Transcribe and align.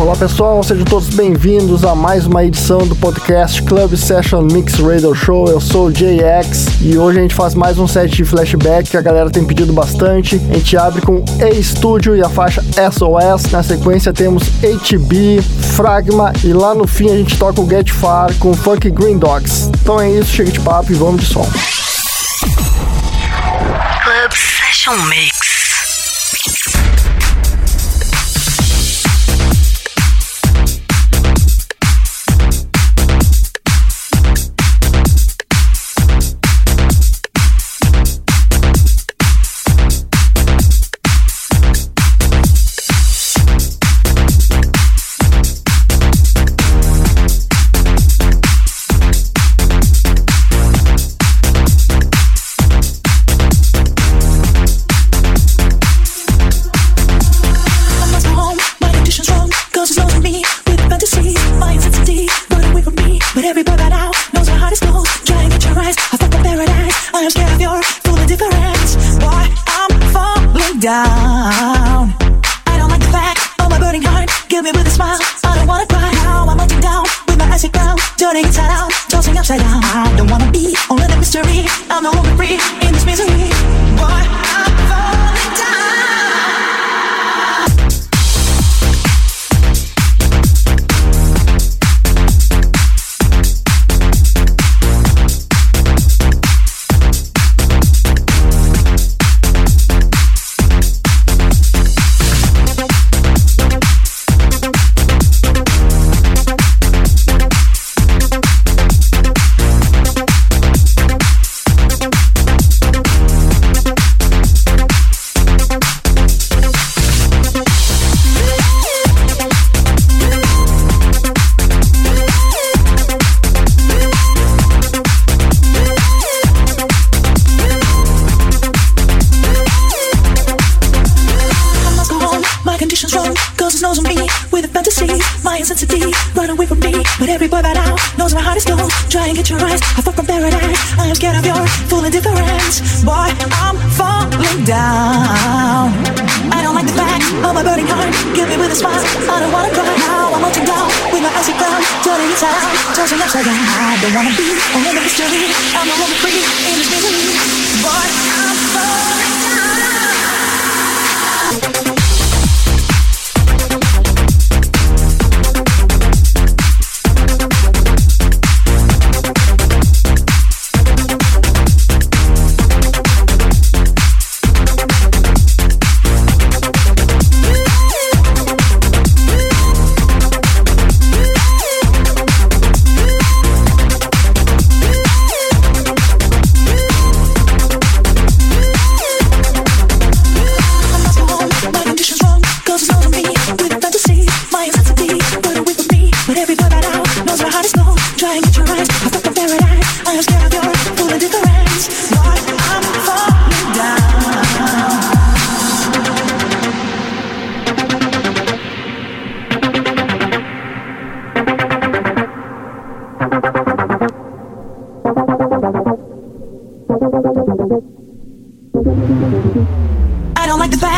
Olá 0.00 0.16
pessoal, 0.16 0.62
sejam 0.62 0.86
todos 0.86 1.10
bem-vindos 1.10 1.84
a 1.84 1.94
mais 1.94 2.24
uma 2.24 2.42
edição 2.42 2.86
do 2.86 2.96
podcast 2.96 3.62
Club 3.62 3.94
Session 3.96 4.40
Mix 4.50 4.76
Radio 4.76 5.14
Show. 5.14 5.46
Eu 5.46 5.60
sou 5.60 5.88
o 5.88 5.92
JX 5.92 6.80
e 6.80 6.96
hoje 6.96 7.18
a 7.18 7.22
gente 7.22 7.34
faz 7.34 7.54
mais 7.54 7.78
um 7.78 7.86
set 7.86 8.10
de 8.10 8.24
flashback 8.24 8.88
que 8.88 8.96
a 8.96 9.02
galera 9.02 9.28
tem 9.28 9.44
pedido 9.44 9.74
bastante. 9.74 10.40
A 10.50 10.54
gente 10.54 10.74
abre 10.74 11.02
com 11.02 11.22
A-Studio 11.38 12.16
e 12.16 12.22
a 12.22 12.30
faixa 12.30 12.62
SOS. 12.62 13.50
Na 13.52 13.62
sequência 13.62 14.10
temos 14.10 14.44
HB, 14.62 15.42
Fragma 15.76 16.32
e 16.42 16.54
lá 16.54 16.74
no 16.74 16.86
fim 16.86 17.10
a 17.10 17.16
gente 17.16 17.38
toca 17.38 17.60
o 17.60 17.68
Get 17.68 17.90
Far 17.90 18.32
com 18.38 18.54
Funk 18.54 18.90
Green 18.90 19.18
Dogs. 19.18 19.68
Então 19.82 20.00
é 20.00 20.10
isso, 20.10 20.32
chega 20.32 20.50
de 20.50 20.60
papo 20.60 20.90
e 20.90 20.94
vamos 20.94 21.20
de 21.20 21.26
som. 21.26 21.46
Club 24.02 24.32
Session 24.32 24.96
Mix. 25.10 25.29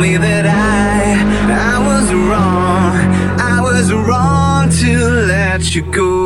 me 0.00 0.16
that 0.16 0.46
I, 0.46 1.12
I 1.72 1.78
was 1.86 2.06
wrong, 2.14 2.94
I 3.38 3.60
was 3.60 3.92
wrong 3.92 4.70
to 4.80 5.10
let 5.26 5.74
you 5.74 5.82
go. 5.92 6.19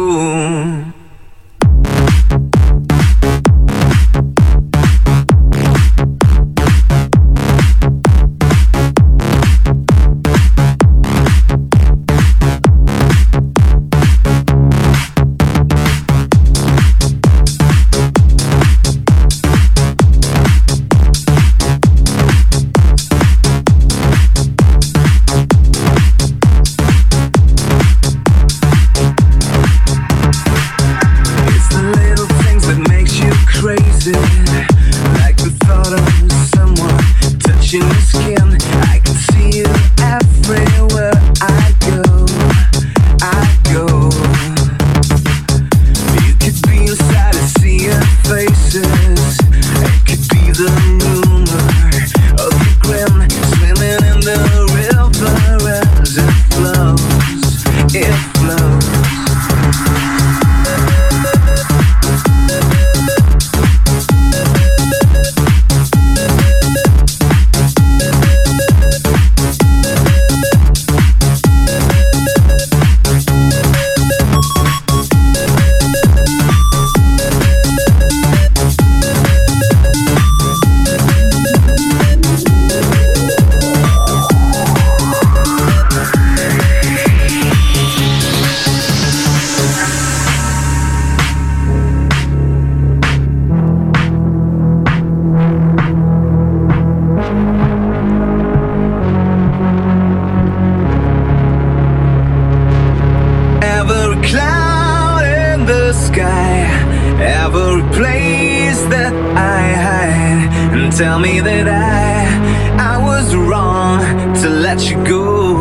tell 110.96 111.18
me 111.18 111.40
that 111.40 111.66
I, 111.66 112.94
I 112.94 113.04
was 113.04 113.34
wrong 113.34 113.98
to 114.42 114.48
let 114.48 114.88
you 114.88 115.04
go. 115.04 115.56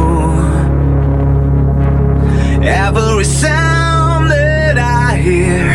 Every 2.61 3.23
sound 3.23 4.29
that 4.29 4.77
I 4.77 5.17
hear, 5.17 5.65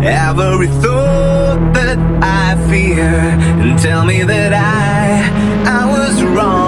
every 0.00 0.68
thought 0.68 1.72
that 1.74 1.98
I 2.22 2.54
fear, 2.70 3.10
and 3.60 3.76
tell 3.80 4.04
me 4.04 4.22
that 4.22 4.52
I, 4.52 5.26
I 5.68 5.90
was 5.90 6.22
wrong. 6.22 6.59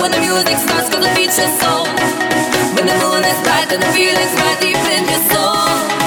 when 0.00 0.10
the 0.10 0.20
music 0.20 0.56
starts, 0.56 0.88
cause 0.88 1.04
the 1.04 1.12
beat 1.14 1.28
is 1.28 1.52
soul. 1.60 1.84
When 2.74 2.86
the 2.88 2.96
moon 3.04 3.22
is 3.22 3.38
bright 3.44 3.70
and 3.70 3.82
the 3.82 3.92
feeling's 3.92 4.34
right 4.40 4.58
deep 4.60 4.76
in 4.96 5.04
your 5.04 5.22
soul. 5.28 5.99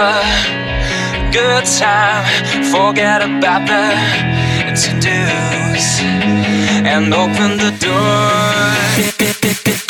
Good 0.00 1.66
time, 1.66 2.24
forget 2.72 3.20
about 3.20 3.66
the 3.66 3.92
to 4.80 4.90
dos 4.98 6.00
and 6.86 7.12
open 7.12 7.58
the 7.58 7.70
door. 7.78 9.89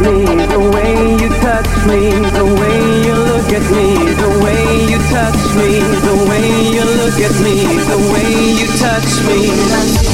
me, 0.00 0.24
the 0.46 0.58
way 0.74 1.12
you 1.20 1.28
touch 1.40 1.72
me, 1.86 2.10
the 2.38 2.44
way 2.44 2.78
you 3.06 3.14
look 3.14 3.50
at 3.52 3.66
me, 3.76 3.88
the 4.14 4.30
way 4.44 4.86
you 4.90 4.98
touch 5.14 5.42
me, 5.56 5.80
the 6.08 6.16
way 6.28 6.46
you 6.74 6.84
look 6.84 7.18
at 7.20 7.36
me, 7.44 7.56
the 7.92 7.98
way 8.12 8.30
you 8.60 8.66
touch 8.78 9.12
me. 9.26 10.09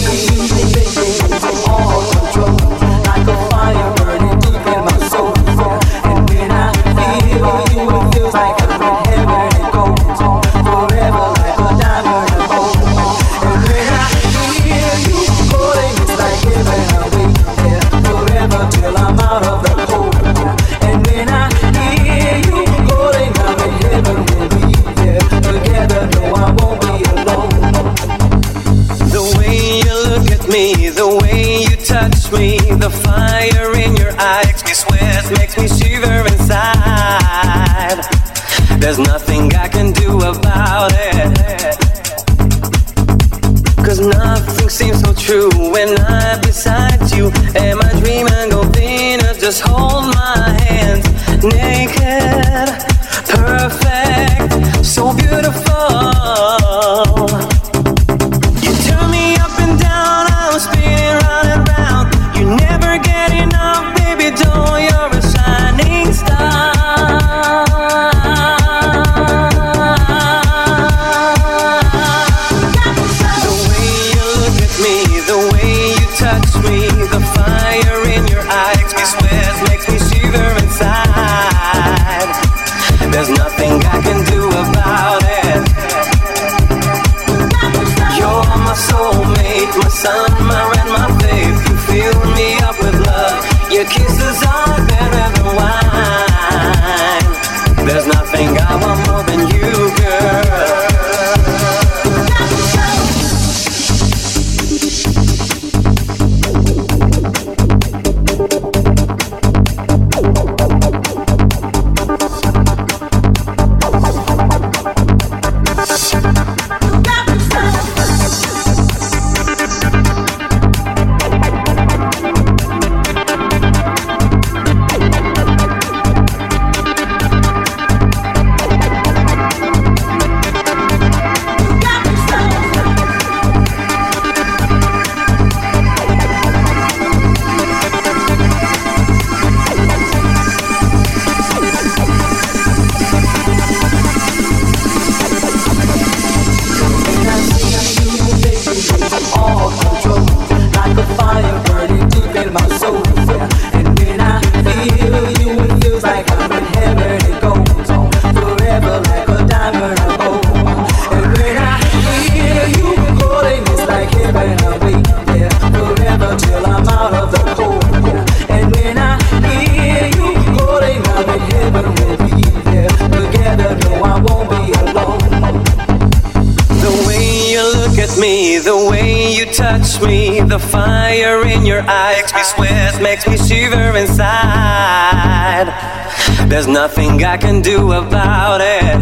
nothing 187.16 187.24
I 187.24 187.36
can 187.38 187.62
do 187.62 187.92
about 187.92 188.60
it. 188.60 188.96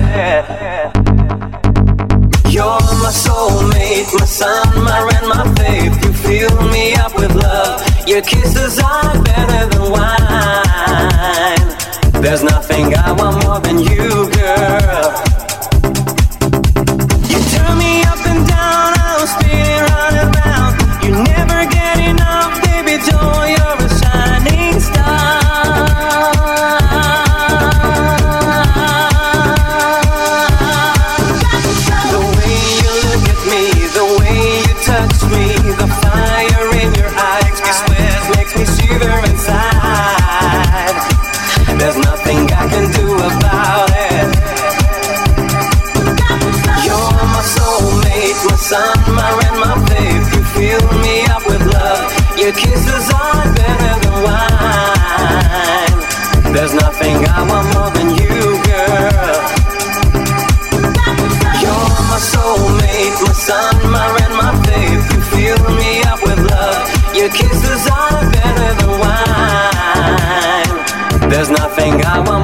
You're 2.48 2.80
my 3.02 3.10
soulmate, 3.10 4.12
my 4.18 4.26
sun, 4.26 4.84
my 4.84 5.00
rain, 5.00 5.28
my 5.28 5.44
faith. 5.56 6.04
You 6.04 6.12
fill 6.12 6.62
me 6.70 6.94
up 6.94 7.14
with 7.16 7.34
love. 7.34 7.82
Your 8.06 8.22
kisses 8.22 8.78
are 8.78 9.22
better 9.24 9.66
than 9.70 9.90
wine. 9.90 11.68
There's 12.22 12.42
nothing 12.44 12.94
I 12.94 13.12
want 13.12 13.44
more 13.44 13.60
than 13.60 13.78
you. 13.78 14.13
tenga 71.84 72.08
agua 72.16 72.43